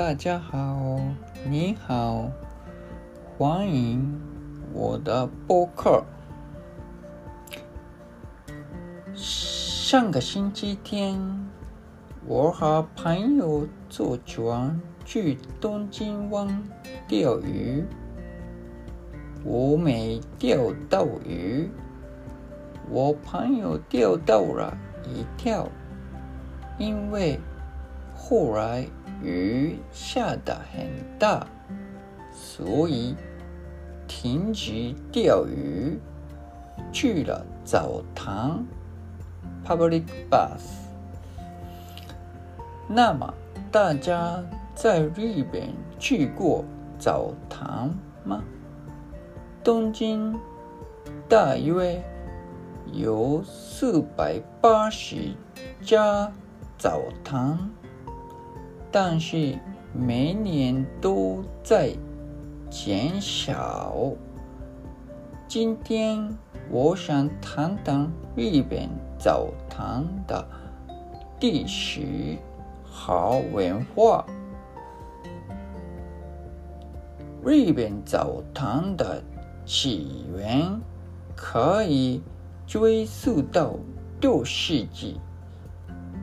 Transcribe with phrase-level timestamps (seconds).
[0.00, 0.98] 大家好，
[1.46, 2.30] 你好，
[3.36, 4.18] 欢迎
[4.72, 6.02] 我的播客。
[9.14, 11.20] 上个星期天，
[12.26, 16.48] 我和朋友坐船去东京湾
[17.06, 17.84] 钓鱼，
[19.44, 21.68] 我没钓到鱼，
[22.88, 24.74] 我朋友钓到了
[25.04, 25.68] 一条，
[26.78, 27.38] 因为
[28.14, 28.86] 后来。
[29.22, 30.88] 雨下得很
[31.18, 31.46] 大，
[32.32, 33.14] 所以
[34.08, 35.98] 停止钓鱼，
[36.92, 38.64] 去了澡堂
[39.64, 40.88] （public bath）。
[42.88, 43.32] 那么，
[43.70, 44.42] 大家
[44.74, 45.62] 在日本
[45.98, 46.64] 去过
[46.98, 48.42] 澡堂吗？
[49.62, 50.34] 东京
[51.28, 52.02] 大约
[52.92, 55.34] 有四百八十
[55.82, 56.32] 家
[56.78, 57.70] 澡堂。
[58.92, 59.56] 但是
[59.92, 61.92] 每年都在
[62.68, 63.94] 减少。
[65.46, 66.36] 今天
[66.70, 70.44] 我想谈谈日本澡堂的
[71.38, 72.36] 历史
[72.84, 74.26] 和文化。
[77.44, 79.22] 日本澡堂的
[79.64, 80.80] 起源
[81.36, 82.20] 可以
[82.66, 83.76] 追溯到
[84.20, 85.20] 六世纪，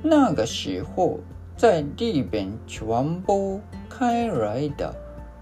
[0.00, 1.18] 那个时候。
[1.62, 4.92] 在日本传播开来的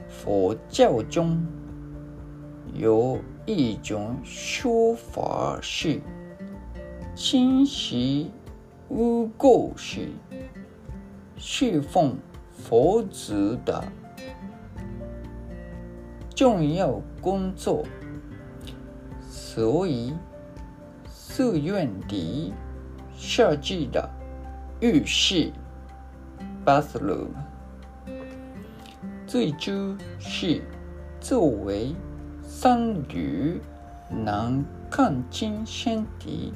[0.07, 1.43] 佛教中，
[2.75, 5.99] 有一种说法是：
[7.15, 8.31] 清洗
[8.91, 10.11] 污垢是
[11.39, 12.15] 侍奉
[12.53, 13.83] 佛祖的
[16.37, 17.83] 重要工作，
[19.27, 20.12] 所以
[21.09, 22.53] 寺院里
[23.17, 24.07] 设计的
[24.83, 25.51] 浴室。
[26.64, 27.28] bathroom，
[29.27, 30.62] 最初是
[31.21, 31.94] 作为
[32.43, 33.60] 僧侣
[34.09, 36.53] 能看清身体、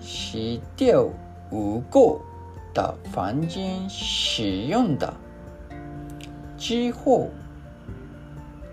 [0.00, 1.08] 洗掉
[1.52, 2.18] 污垢
[2.74, 5.14] 的房间使用的。
[6.58, 7.28] 之后，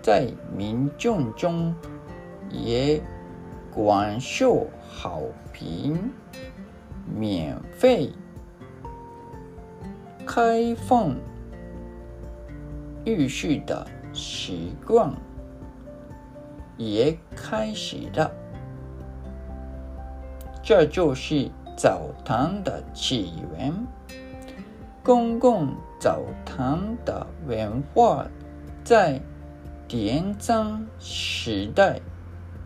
[0.02, 1.74] 在民众中
[2.50, 3.00] 也
[3.72, 5.20] 广受好
[5.52, 6.10] 评，
[7.16, 8.10] 免费。
[10.26, 11.14] 开放
[13.04, 15.12] 浴室的习惯
[16.78, 18.30] 也开始了，
[20.62, 23.72] 这就是澡堂的起源。
[25.02, 25.68] 公共
[26.00, 28.26] 澡堂的文化
[28.82, 29.20] 在
[29.88, 32.00] 镰仓时代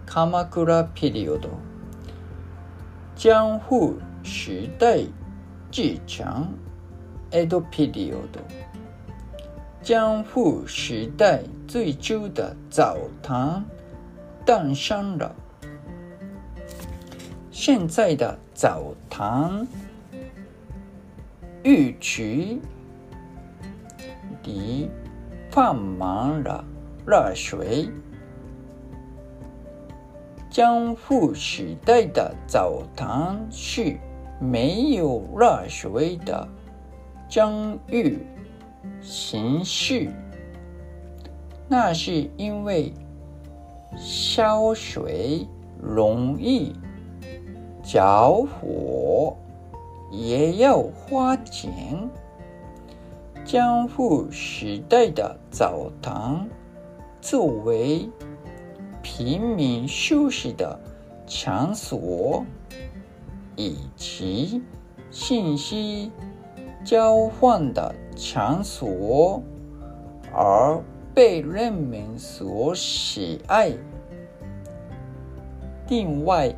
[0.06, 1.48] （Kamakura period）、
[3.16, 5.00] 江户时代
[5.72, 6.48] 继承。
[7.30, 8.38] Edo period，
[9.82, 13.62] 江户时代最初的澡堂
[14.46, 15.36] 诞生了。
[17.50, 19.66] 现在的澡堂
[21.62, 22.56] 浴池
[24.44, 24.88] 里
[25.50, 26.64] 放满了
[27.06, 27.90] 热水。
[30.48, 33.98] 江户时代的澡堂是
[34.40, 36.48] 没有热水的。
[37.28, 38.18] 疆域
[39.00, 40.10] 形式，
[41.68, 42.92] 那是因为
[43.96, 45.46] 烧水
[45.78, 46.72] 容易
[47.82, 49.36] 着火，
[50.10, 52.08] 也要花钱。
[53.44, 56.46] 江户时代的澡堂
[57.20, 58.08] 作为
[59.02, 60.78] 平民休息的
[61.26, 62.44] 场所，
[63.56, 64.62] 以及
[65.10, 66.10] 信息。
[66.88, 69.42] 交换的场所，
[70.32, 70.82] 而
[71.14, 73.72] 被人们所喜爱。
[75.86, 76.50] 另外，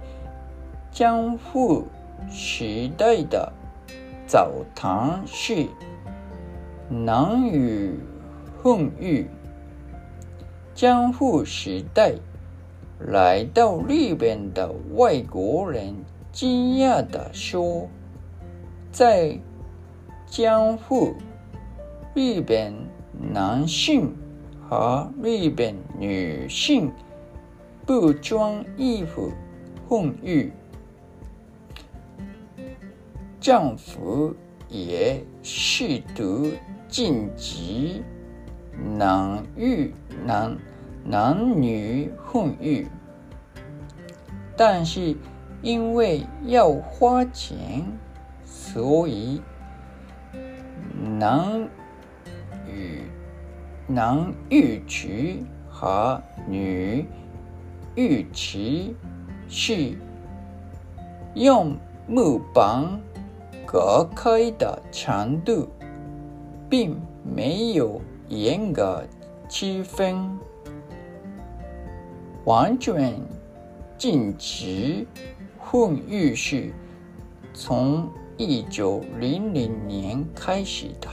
[0.93, 1.83] 江户
[2.31, 3.53] 时代的
[4.25, 5.67] 澡堂是
[6.89, 7.99] 男女
[8.63, 9.27] 混浴。
[10.77, 12.13] 江户时代
[13.01, 15.93] 来到日本的外国人
[16.31, 17.89] 惊讶地说
[18.93, 19.37] ：“在。”
[20.31, 21.17] 江户，
[22.15, 22.73] 日本
[23.33, 24.15] 男性
[24.69, 26.93] 和日本女性
[27.85, 29.33] 不穿衣服
[29.89, 30.53] 混浴，
[33.41, 34.33] 丈夫
[34.69, 36.53] 也试图
[36.87, 38.05] 晋级
[38.97, 39.93] 男浴
[40.25, 40.57] 男
[41.05, 42.87] 男女混浴，
[44.57, 45.17] 但是
[45.61, 47.85] 因为要花钱，
[48.45, 49.43] 所以。
[51.21, 51.69] 男
[52.67, 53.03] 与
[53.87, 55.37] 男浴池
[55.69, 56.19] 和
[56.49, 57.05] 女
[57.95, 58.95] 浴池
[59.47, 59.99] 是
[61.35, 61.77] 用
[62.09, 62.99] 木板
[63.67, 65.69] 隔开的长度，
[66.71, 69.05] 并没有严格
[69.47, 70.39] 区分，
[72.47, 73.21] 完全
[73.99, 75.07] 禁止
[75.59, 76.73] 混浴是
[77.53, 78.09] 从
[78.43, 81.09] 一九零零年开始的。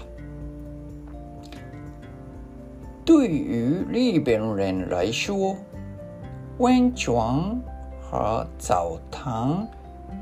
[3.04, 5.58] 对于日本人来说，
[6.58, 7.14] 温泉
[8.02, 9.68] 和澡堂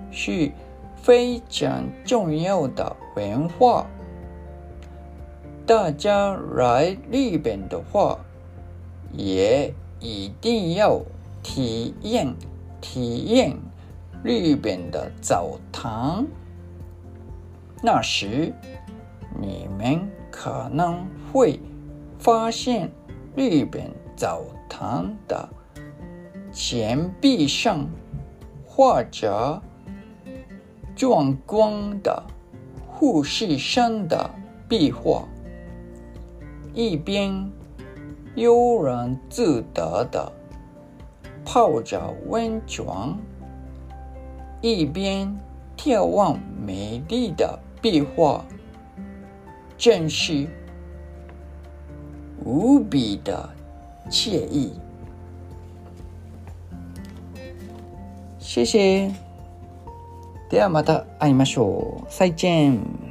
[0.10, 0.52] 是
[0.96, 3.86] 非常重要的文化。
[5.64, 8.18] 大家来日本的话，
[9.14, 11.00] 也一定要
[11.44, 12.34] 体验
[12.82, 13.56] 体验
[14.24, 16.26] 日本的澡堂。
[17.86, 18.52] 那时，
[19.40, 21.60] 你们可能会。
[22.18, 22.90] 发现
[23.36, 23.84] 日本
[24.16, 25.48] 澡堂的
[26.52, 27.86] 墙壁上
[28.66, 29.62] 画着
[30.96, 32.24] 壮观的
[32.98, 34.28] 富士山的
[34.68, 35.28] 壁画，
[36.74, 37.52] 一边
[38.34, 40.32] 悠然自得的
[41.44, 42.86] 泡着温泉，
[44.62, 45.38] 一边
[45.78, 48.44] 眺望美丽的壁画，
[49.78, 50.48] 正是。
[52.44, 53.50] 无比的
[54.08, 54.74] 惬意，
[58.38, 59.12] 谢谢。
[60.52, 62.08] ではまた会いましょう。
[62.08, 63.05] 再见。